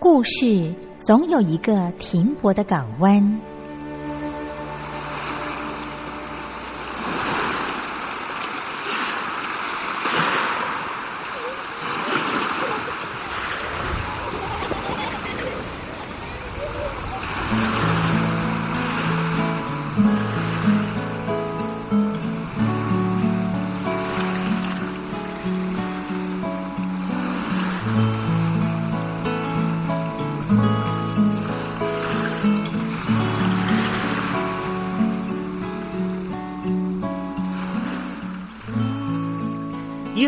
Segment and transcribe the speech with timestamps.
[0.00, 3.40] 故事总有一个停泊的港湾。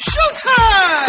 [0.00, 1.08] Showtime!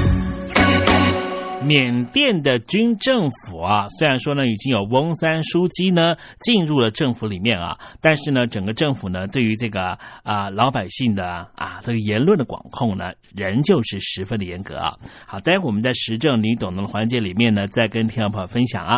[1.71, 14.97] 缅甸的军政府啊，虽然说呢已经有翁三书记呢进入了政府里面啊，但是呢整个政府呢对于这个啊老百姓的啊这个言论的管控呢，仍旧是十分的严格啊。
[15.25, 18.97] 好，待会我们在时政你懂的环节里面呢，再跟听众朋友分享啊。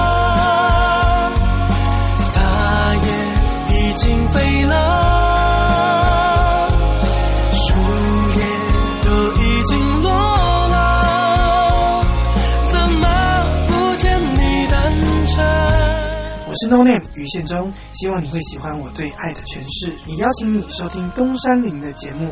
[16.61, 19.91] 是 No Name 于宪忠，希望你会喜欢我对爱的诠释。
[20.05, 22.31] 也邀请你收听东山林的节目。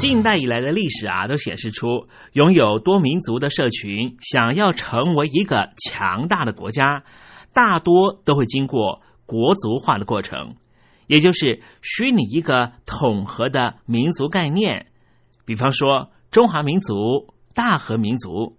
[0.00, 7.04] 近代以来的历史啊，都显示出拥有多民族的社群想要成为一个强大的国家，
[7.52, 10.54] 大多都会经过国族化的过程，
[11.06, 14.86] 也就是虚拟一个统合的民族概念。
[15.44, 18.56] 比方说中华民族、大和民族，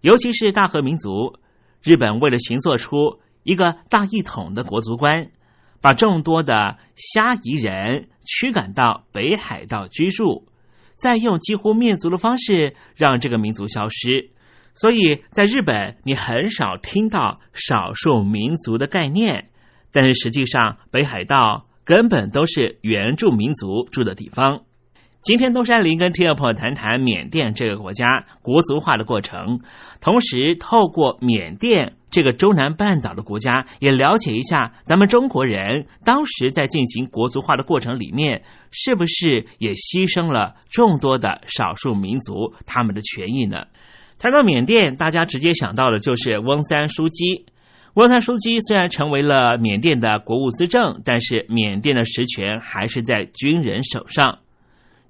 [0.00, 1.34] 尤其是大和民族，
[1.82, 5.32] 日本为了行做出一个大一统的国族观，
[5.82, 10.47] 把众多的虾夷人驱赶到北海道居住。
[10.98, 14.30] 再用几乎灭族的方式让这个民族消失。
[14.74, 19.50] 所以在日本，你很少听到少数民族的概念，
[19.92, 24.62] 但是实际上北海道根本都是原住民族住的地方。
[25.20, 29.60] 今天东山林跟听众朋友谈谈缅甸这个国家国族化的过程，
[30.00, 43.64] 同时透过缅甸这个中南半岛的国家，也了解一下咱们中国人当时在进行国族化的过程里面，是不是也牺牲了众多的少数民族他们的权益呢？
[44.20, 47.46] 谈到缅甸，大家直接想到的就是翁三书记。
[47.94, 54.38] 翁三书记虽然成为了缅甸的国务资政，但是缅甸的实权还是在军人手上。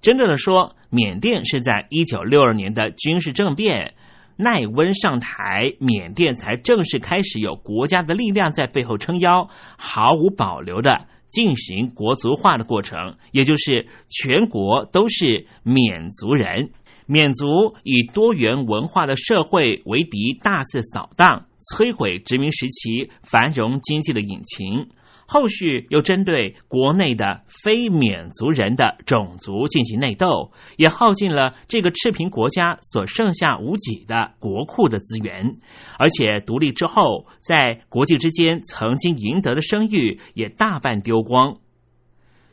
[0.00, 3.94] 真正的说，缅甸是在一九六二年的军事政变，
[4.36, 16.70] 奈温上台，缅甸才正式开始有国家的力量在背后撑腰，毫无保留的进行国族化的过程，也就是全国都是缅族人，
[17.06, 24.88] 缅族以多元文化的社会为敌，大肆扫荡，摧毁殖民时期繁荣经济的引擎。
[25.30, 35.58] 后续又针对国内的非缅族人的种族进行内斗，也耗尽了这个赤贫国家所剩下无几的国库的资源，
[35.98, 41.58] 而且独立之后，在国际之间曾经赢得的声誉也大半丢光。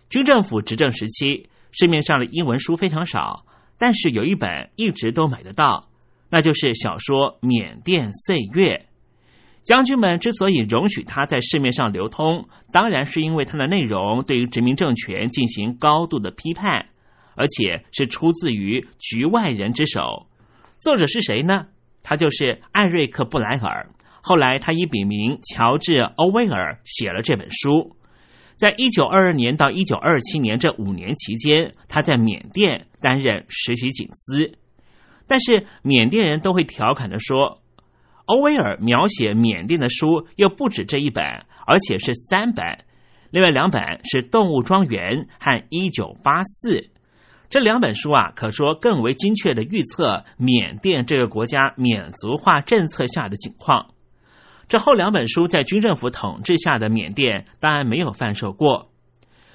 [0.10, 3.46] 军政府执政时期，市面上的英文书非常少，
[3.78, 5.88] 但是有一本一直都买得到，
[6.30, 8.88] 那就是小说《缅甸岁月》。
[9.66, 16.86] 将军们之所以容许它在市面上流通，当然是因为它的内容对于殖民政权进行高度的批判，
[17.36, 20.28] 而且是出自于局外人之手。
[20.78, 21.66] 作者是谁呢？
[22.04, 23.90] 他就是艾瑞克·布莱尔。
[24.22, 27.96] 后来他以笔名乔治·欧威尔写了这本书。
[28.58, 34.60] 在一九二二年到一九二七年这五年期间，他在缅甸担任实习警司。
[35.26, 37.64] 但是缅甸人都会调侃的说。
[38.26, 41.24] 欧威尔描写缅甸的书又不止这一本，
[41.66, 42.66] 而且是三本。
[43.32, 46.78] 另外两本是《动物庄园》和《一九八四》。
[47.50, 53.92] 这两本书啊，可说更为精确的预测缅甸这个国家缅族化政策下的情况。
[54.68, 58.90] 这后两本书在军政府统治下的缅甸当然没有贩售过。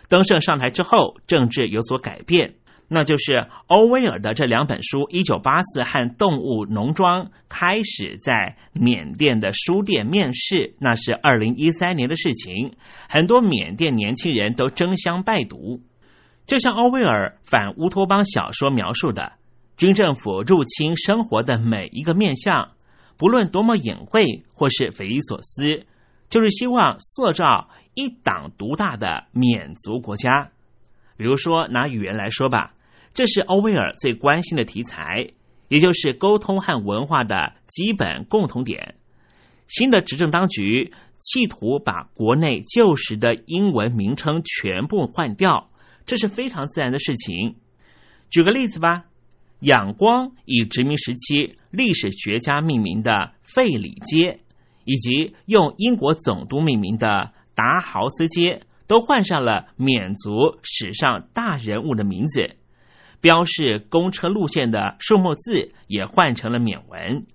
[0.08, 2.54] 登盛上台之后，政治有所改变。
[2.92, 12.74] 那就是欧威尔的这两本书《一九八四》和《动物农庄》开始在缅甸的书店面世，那是二零一三年的事情。
[13.08, 15.80] 很多缅甸年轻人都争相拜读。
[16.46, 19.34] 就像欧威尔反乌托邦小说描述的，
[19.76, 22.72] 军政府入侵生活的每一个面相，
[23.16, 25.86] 不论多么隐晦或是匪夷所思，
[26.28, 30.50] 就是希望塑造一党独大的缅族国家。
[31.16, 32.72] 比如说拿语言来说吧。
[33.12, 35.28] 这是欧威尔最关心的题材，
[35.68, 38.94] 也就是沟通和文化的基本共同点。
[39.66, 45.70] 新的执政当局企图把国内旧时的英文名称全部换掉，
[46.06, 47.56] 这是非常自然的事情。
[48.30, 49.04] 举个例子吧，
[49.60, 54.40] 仰光以殖民时期历史学家命名的费里街，
[54.84, 62.56] 以及用英国总督命名的达豪斯街，都换上了缅族史上大人物的名字。
[63.20, 67.26] 标示公车路线的数目字也换成了缅文，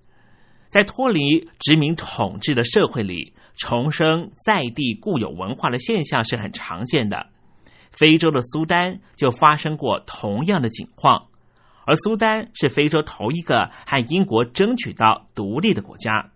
[0.68, 7.28] 在脱离殖民统治的社会里，重生在地固有文化的现象是很常见的。
[7.92, 11.28] 非洲的苏丹就发生过同样的景况，
[11.86, 16.32] 而苏丹是非洲头一个和英国争取到独立的国家。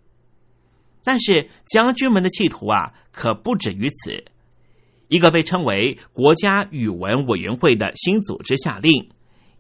[1.03, 4.25] 但是将军们的企图啊，可不止于此。
[5.09, 9.11] 一个被称为国家语文委员会的新组织下令。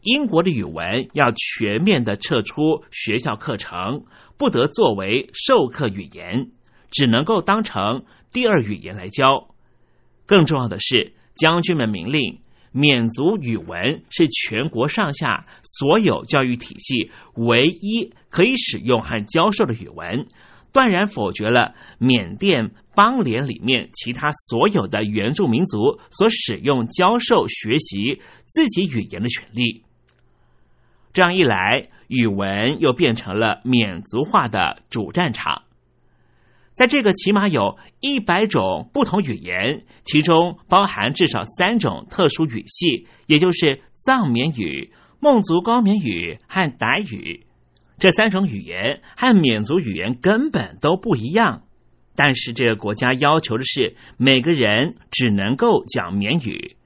[0.02, 4.04] 英国的语文要全面的撤出学校课程，
[4.38, 6.50] 不得作为授课语言，
[6.90, 9.54] 只能够当成第二语言来教。
[10.24, 12.40] 更重要的是，将军们明令，
[12.72, 20.26] 缅族语文是全国上下所有教育体系唯一可以使用和教授的语文，
[20.72, 29.82] 断然否决了缅甸邦联里面其他所有的原住民族所使用、教授、学习自己语言的权利。
[31.12, 35.62] 这样一来，语文又变成了缅族化的主战场。
[36.74, 47.46] 在这个起码有一百种不同语言，其中包含至少三种特殊语系，也就是藏缅语、孟族高棉语和傣语。
[47.98, 51.64] 这三种语言和缅族语言根本都不一样，
[52.16, 56.76] 但是这个国家要求的是每个人只能够讲缅语。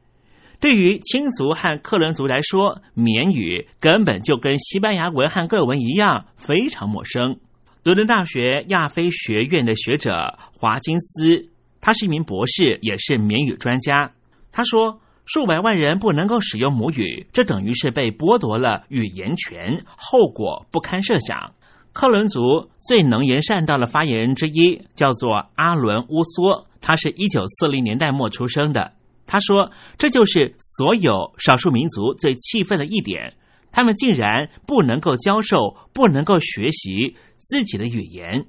[0.65, 7.37] 对于清族和克伦族来说，缅语根本就跟西班牙文和各文一样非常陌生。
[7.83, 11.51] 伦敦大学亚非学院的学者华金斯，
[11.83, 14.13] 他是一名博士，也是缅语专家。
[14.53, 21.53] 他说，数百万人不能够使用母语，这等于是被剥夺了语言权，后果不堪设想。
[21.93, 28.93] 克伦族最能言善道的发言人之一叫做阿伦乌梭，他是一九四零年代末出生的。
[29.27, 33.35] 他说：“这就是所有少数民族最气愤的一点，
[33.73, 38.47] 他们竟然不能够教授，不能够学习自己的语言，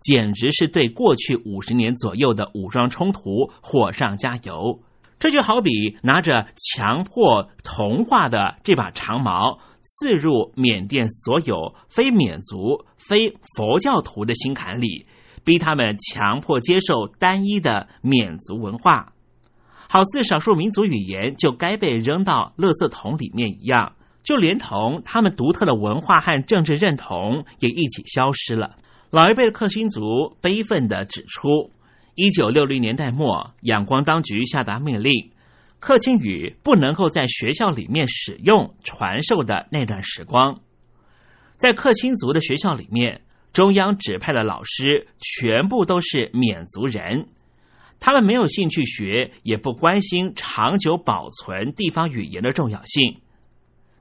[0.00, 4.80] 简直是对过去五十年左右的武装冲突火上加油。
[5.18, 15.06] 这就好比拿着强迫同化的这把长矛，刺入缅甸所有非缅族、非佛教徒的心坎里，
[15.44, 19.12] 逼他们强迫接受单一的缅族文化。”
[19.94, 28.76] 好似少数民族语言就该被扔到垃圾桶里面一样，就连同他们独特的文化和政治认同也一起消失了。
[29.10, 31.70] 老一辈的克钦族悲愤地指出，
[32.16, 35.30] 一九六零年代末，仰光当局下达命令，
[35.78, 40.58] 克钦语不能够在学校里面使用传授的那段时光，
[41.56, 43.20] 在克钦族的学校里面，
[43.52, 47.28] 中央指派的老师全部都是缅族人。
[48.04, 53.22] 他们没有兴趣学，也不关心长久保存地方语言的重要性。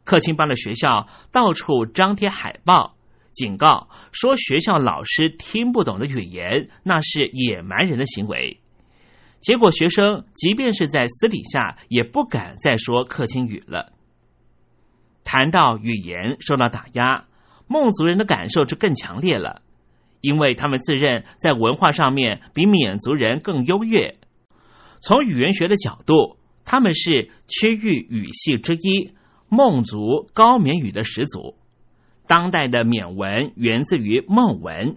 [0.04, 2.98] 克钦邦的学校到处张贴海报，
[3.32, 8.60] 警告说学校老师听不懂的语言，那是野蛮人的行为。
[9.40, 13.94] 结果学生即便是在私底下，也不敢再说克钦语了。
[15.24, 17.28] 谈到语言受到打压，
[17.68, 19.62] 孟族人的感受就更强烈了。
[20.24, 24.16] 因为他们自认在文化上面比缅族人更优越，
[25.02, 29.12] 从语言学的角度，他们是区域语系之一——
[29.50, 31.58] 孟族高缅语的始祖。
[32.26, 34.96] 当代的缅文源自于孟文，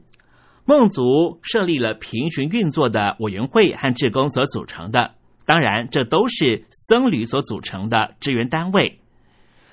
[0.65, 9.01] 孟族设立了平行运作的委员会和志工所组成的，当然这都是僧侣所组成的支援单位。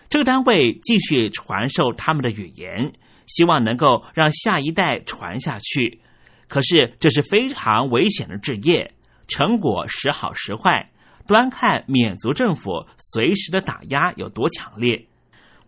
[0.10, 2.94] 这个单位继续传授他们的语言。
[3.28, 6.02] 希望能够让下一代传下去，
[6.48, 8.94] 可是这是非常危险的职业，
[9.28, 10.92] 成果时好时坏，
[11.28, 15.08] 端看缅族政府随时的打压有多强烈。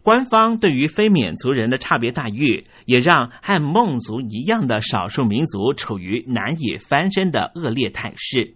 [0.03, 8.53] 官方对于非缅族人的差别待遇，也让和孟族一样的少数民族处于难以翻身的恶劣态势，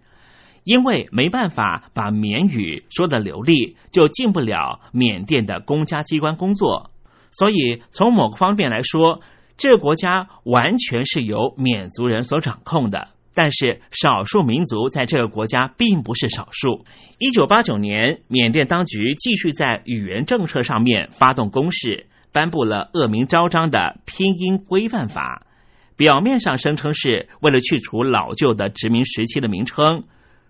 [0.63, 6.91] 因为没办法把缅语说的流利，就进不了缅甸的公家机关工作。
[7.31, 9.21] 所以，从某个方面来说，
[9.57, 13.09] 这个国家完全是由缅族人所掌控的。
[13.33, 16.85] 但是，少数民族在这个国家并不是少数。
[17.19, 25.45] 一九八九年，缅甸当局继续在语言政策上面发动攻势，颁布了恶名昭彰的拼音规范法。
[25.95, 30.03] 表面上声称是为了去除老旧的殖民时期的名称，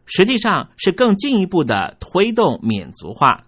[0.06, 3.46] 实际上是更进一步的推动缅族化。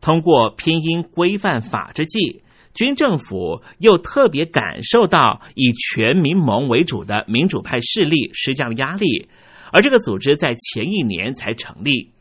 [0.00, 2.42] 通过拼音规范法之际，
[2.74, 9.28] 军政府又特别感受到以全民盟为主的民主派势力施加了压力，
[9.72, 12.12] 而这个组织在前一年才成立。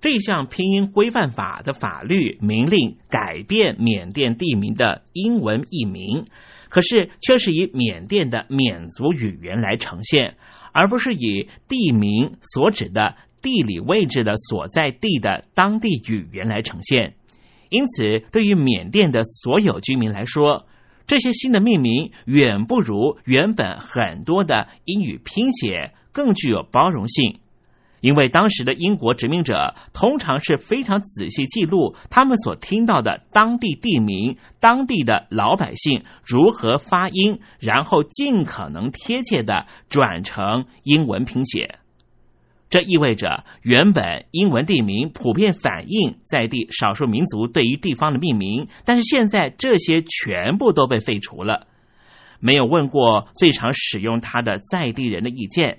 [0.00, 6.26] 这项拼音规范法的法律明令改变缅甸地名的英文译名，
[6.68, 10.36] 可是却是以缅甸的缅族语言来呈现，
[10.72, 17.14] 而不是以地名所指的地理位置的所在地的当地语言来呈现。
[17.68, 20.66] 因此，对于缅甸的所有居民来说，
[21.06, 27.40] 这些新的命名远不如原本很多的英语拼写更具有包容性。
[28.00, 41.77] 因为当时的英国殖民者通常是非常仔细记录他们所听到的当地地名、当地的老百姓如何发音，然后尽可能贴切的转成英文拼写。
[42.70, 51.66] 这意味着，原本英文地名普遍反映在地少数民族对于地方的命名，但是现在这些全部都被废除了，
[52.40, 55.78] 没有问过最常使用它的在地人的意见。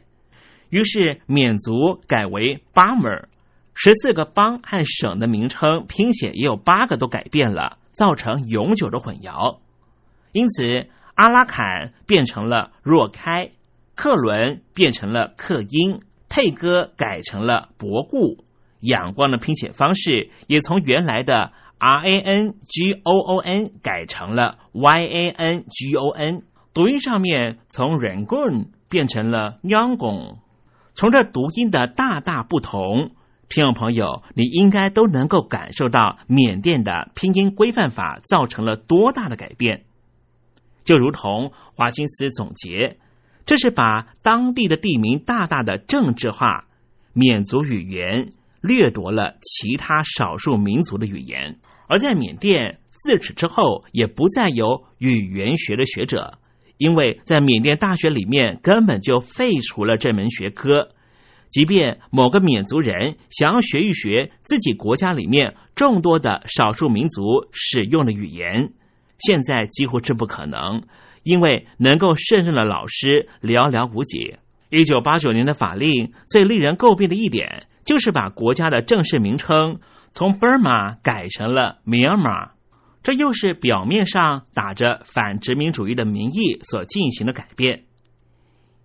[0.70, 3.30] 于是缅族改为巴姆尔，
[3.76, 9.60] 十四个邦和省的名称拼写也有八个都改变了，造成永久的混淆。
[10.32, 13.52] 因此，阿拉坎变成了若开，
[13.96, 16.02] 克伦变成了克英。
[16.30, 18.44] 佩哥改成了博固，
[18.82, 28.68] 仰光的拼写方式也从原来的 R A N G O O N 改成了 Y A N G O N，读音上面从 Rangoon
[28.90, 30.38] 变成了 Yangon。
[30.94, 33.12] 从这读音的大大不同，
[33.48, 39.86] 听众朋友，你应该都能够感受到缅甸的拼音规范法造成了多大的改变。
[40.84, 42.98] 就如同华金斯总结，
[43.50, 46.68] 这是把当地的地名大大的政治化，
[47.14, 48.30] 缅族语言
[48.62, 51.58] 掠夺了其他少数民族的语言，
[51.88, 56.38] 而在缅甸自此之后也不再有语言学的学者，
[56.78, 60.92] 因为在缅甸大学里面根本就废除了这门学科。
[61.50, 68.74] 即便某个缅族人想要学一学自己国家里面众多的少数民族使用的语言，
[69.18, 70.84] 现在几乎是不可能，
[71.24, 74.38] 因为能够胜任的老师寥寥无几。
[74.70, 79.80] 一九八九年的法令最令人诟病的一点，就是把国家的正式名称
[80.14, 82.52] 从 Burma 改成了 Myanmar，
[83.02, 87.86] 这又是表面上打着反殖民主义的名义所进行的改变。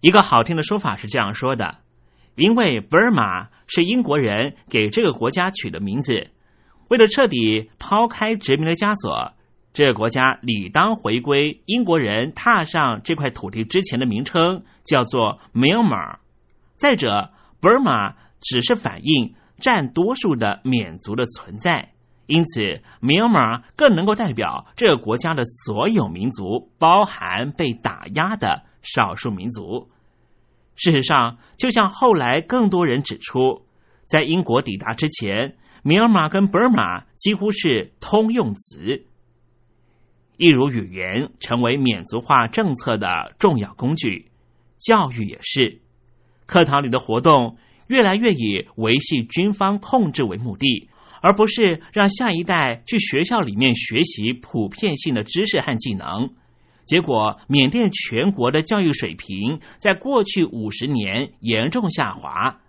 [0.00, 1.78] 一个好听的说法是这样说的。
[2.36, 6.30] 因为 Burma 是英国人给这个国家取的名字，
[6.88, 9.34] 为了彻底抛开殖民的枷锁，
[9.74, 16.18] 这个国家理当回归英国人踏上这块土地之前的名称，叫做 Myanmar。
[16.76, 21.90] 再者，Burma 只是反映占多数的缅族的存在，
[22.26, 29.88] 因此 Myanmar 更能够代表这个国家的所有民族，包含被打压的少数民族。
[30.76, 33.66] 事实上，就像后来更多人指出，
[34.06, 39.06] 在英国抵达之前，米尔马跟 Burma 几乎是通用词。
[40.36, 44.30] 一如语言成为缅族化政策的重要工具，
[44.78, 45.80] 教育也是。
[46.46, 50.88] 课堂里的活动越来越以维系军方控制为目的，
[51.22, 56.30] 而不是让下一代去学校里面学习普遍性的知识和技能。
[56.84, 62.60] 结果，缅甸全国的教育水平在过去五十年严重下滑。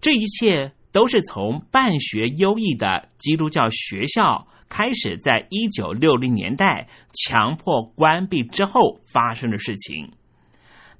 [0.00, 10.12] 这一切都是从办学优异的基督教学校开始，在一九六零年代强迫关闭之后发生的事情。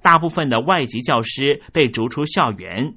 [0.01, 2.95] 大部分的外籍教师被逐出校园，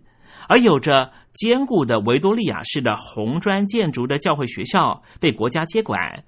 [0.48, 6.24] 而有着坚固的维多利亚式的红砖建筑的教会学校被国家接管。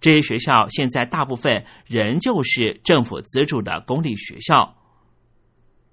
[0.00, 4.76] 这些学校现在大部分仍旧是政府资助的公立学校。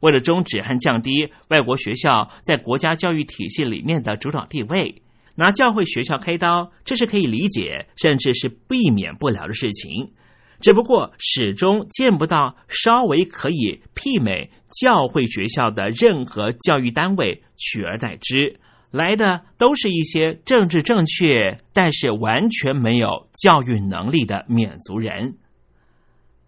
[0.01, 5.01] 为了终止和降低外国学校在国家教育体系里面的主导地位，
[5.41, 10.13] 拿教会学校开刀，这是可以理解，甚至是避免不了的事情。
[10.59, 18.59] 只不过始终见不到稍微可以媲美教会学校的任何教育单位取而代之。
[18.91, 25.37] 来的都是一些政治正确，但是完全没有教育能力的缅族人。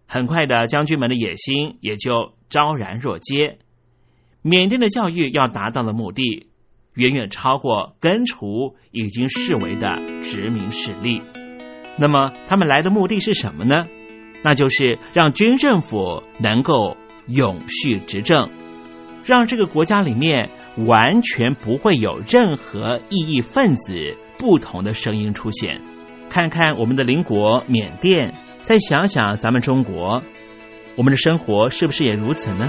[0.06, 3.58] 很快的，将军们的野心也就昭然若揭。
[4.42, 6.46] 缅甸的教育要达到的目的，
[6.94, 11.22] 远远超过根除已经视为的殖民势力。
[11.98, 13.86] 那么，他们来的目的是什么呢？
[14.42, 16.96] 那就是让军政府能够
[17.28, 18.50] 永续执政，
[19.24, 20.50] 让这个国家里面。
[20.76, 23.94] 完全不会有任何异议分子
[24.40, 25.80] 不同的声音出现。
[26.28, 30.20] 看看我们的邻国缅甸，再想想咱们中国，
[30.96, 32.68] 我们的生活是不是也如此呢？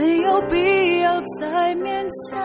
[0.00, 2.40] 没有必要再勉强。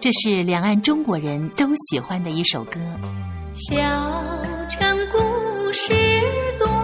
[0.00, 2.78] 这是两岸中国人都喜欢的一首歌。
[3.54, 3.80] 小
[4.68, 5.92] 城故事
[6.60, 6.83] 多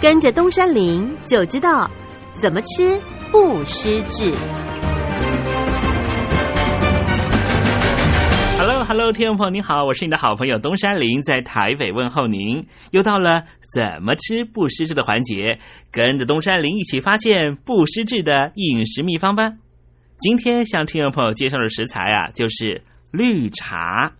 [0.00, 1.90] 跟着东山林就知道
[2.40, 3.00] 怎么吃
[3.32, 4.32] 不失智。
[8.56, 12.68] Hello Hello，听众朋友你好，我是你的好朋友东山林，在台北问候您。
[12.92, 15.58] 又到了怎么吃不失智的环节，
[15.90, 19.54] 跟着东山林一起发现不失智的饮食秘方吧。
[20.20, 24.12] 今天向听众朋友介绍的食材啊，就是绿茶。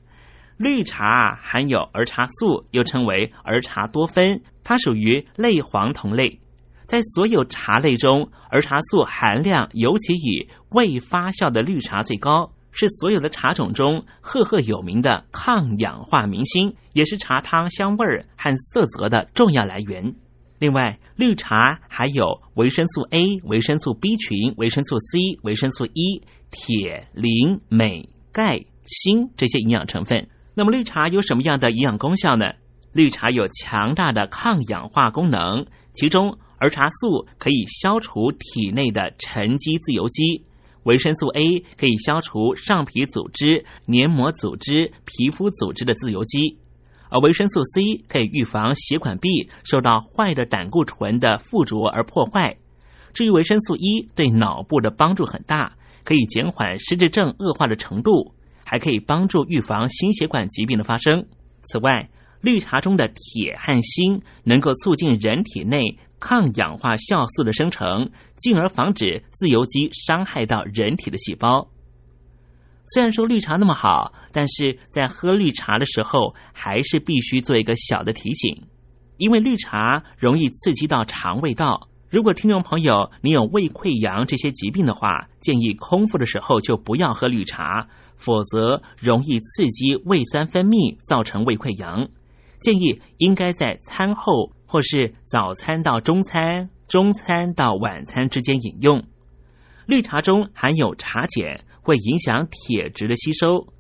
[0.57, 6.41] 绿茶含有儿茶素，又称为儿茶多酚，它属于类黄酮类。
[6.87, 20.15] 在所有茶类中，儿茶素含量尤其以未发酵的绿茶最高，是所有的茶种中赫赫有名的抗氧化明星，也是茶汤香味儿和色泽的重要来源。
[20.59, 30.29] 另外，绿茶还有维生素 A、维生素 B 群、维生素 C、维生素 E、铁、磷、镁、钙、锌这些营养成分。
[30.53, 32.45] 那么，绿茶有什么样的营养功效呢？
[32.93, 40.45] 绿茶有强大的抗氧化功能，其中儿茶素可以消除体内的沉积自由基，
[40.85, 46.59] 维生素 A 可以消除上皮组织、黏膜组织、皮肤组织的自由基，
[47.11, 52.57] 而维生素 C 可以预防血管壁受到坏的胆固醇的附着而破坏。
[53.13, 58.35] 至于维生素 E，对脑部的帮助很大，可以减缓失智症恶化的程度。
[58.71, 61.25] 还可以帮助预防心血管疾病的发生。
[61.63, 62.11] 此外，
[62.41, 71.69] 绿茶中的铁和锌能够促进人体内抗氧化酵素的生成，进而防止自由基伤害到人体的细胞。
[72.87, 78.63] 虽然说绿茶那么好，但是在喝绿茶的时候，还是必须做一个小的提醒，
[79.17, 81.89] 因为绿茶容易刺激到肠胃道。
[82.09, 92.09] 如果听众朋友你有胃溃疡这些疾病的话，建议空腹的时候就不要喝绿茶，否则容易刺激胃酸分泌，造成胃溃疡。
[92.61, 99.05] 建议应该在餐后或是早餐到中餐、中餐到晚餐之间饮用。
[99.87, 103.73] 绿茶中含有茶碱，会影响铁质的吸收。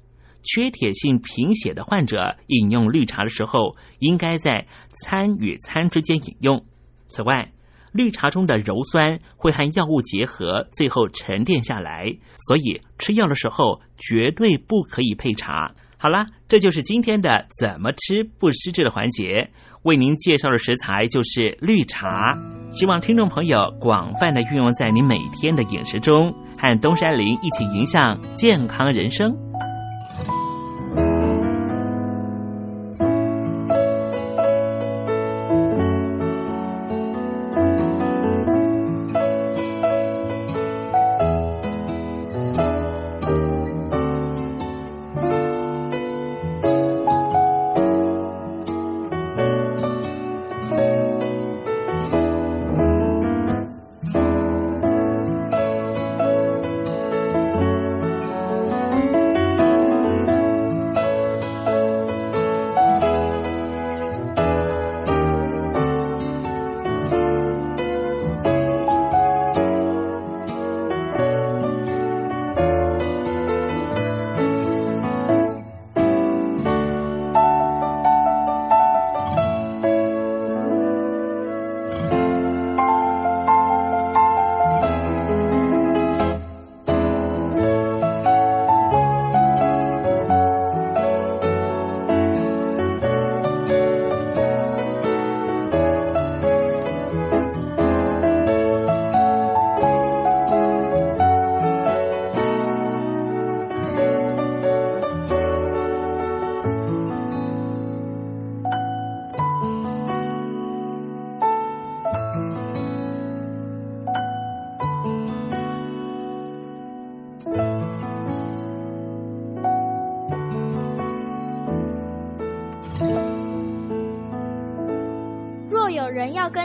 [0.43, 6.65] 缺铁性贫血的患者饮用绿茶的时候，应该在餐与餐之间饮用。
[7.09, 7.53] 此外，
[7.93, 12.17] 绿茶中的鞣酸会和药物结合，最后沉淀下来，
[12.47, 15.75] 所以吃药的时候绝对不可以配茶。
[16.01, 19.51] 好啦，这就是今天的怎么吃不失智的环节。
[19.83, 22.35] 为您介绍的食材就是绿茶，
[22.71, 29.37] 希望听众朋友广泛的运用在你每天的饮食中，和东山林一起迎向健康人生。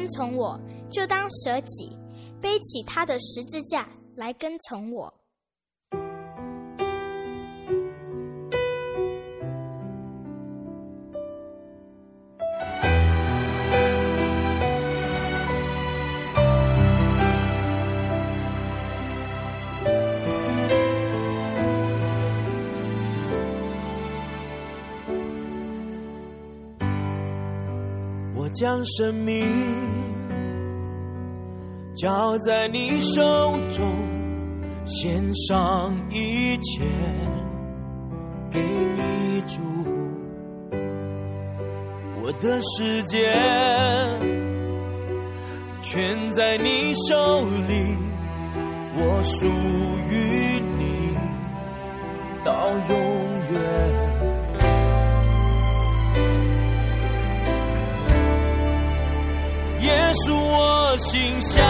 [0.04, 0.60] 跟从我，
[0.92, 1.98] 就当舍己，
[2.42, 3.88] 背起他的十字架
[4.18, 5.14] 来跟从我。
[28.64, 29.46] 将生命
[31.96, 33.22] 交在你手
[33.70, 33.86] 中，
[34.86, 36.86] 献上一切
[38.50, 39.60] 给你主。
[42.22, 43.34] 我的世界
[45.82, 47.98] 全在你手里，
[48.96, 49.46] 我属
[50.10, 51.18] 于你
[52.46, 53.13] 到永
[60.14, 61.64] 稣，我心相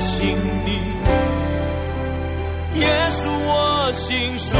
[0.00, 0.28] 信
[0.64, 0.72] 你；
[2.80, 4.56] 耶稣，我心属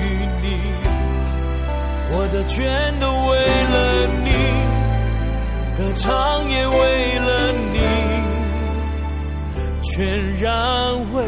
[0.00, 0.02] 于
[0.42, 0.46] 你。
[2.10, 2.64] 活着全
[2.98, 4.32] 都为了你，
[5.76, 7.80] 歌唱也为了你，
[9.82, 9.94] 全
[10.34, 10.44] 然
[11.12, 11.24] 为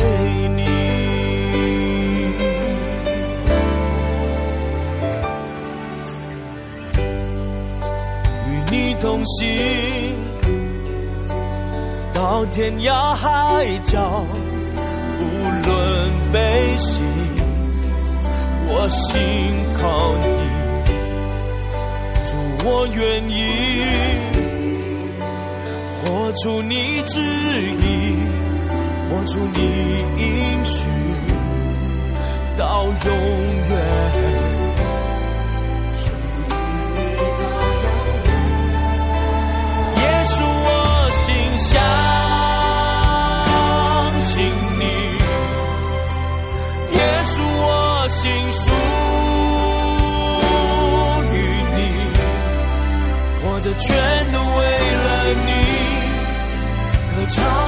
[9.01, 9.47] 同行
[12.13, 14.25] 到天涯海角，
[15.21, 15.23] 无
[15.67, 17.01] 论悲喜，
[18.69, 19.23] 我心
[19.79, 19.87] 靠
[20.19, 20.27] 你。
[22.27, 22.31] 主，
[22.69, 22.99] 我愿
[23.31, 23.33] 意
[26.05, 28.19] 活出你旨意，
[29.09, 29.59] 活出你
[30.19, 30.89] 应许，
[32.59, 32.93] 到永
[33.69, 34.38] 远。
[53.79, 55.51] 全都为了你，
[57.15, 57.68] 歌唱。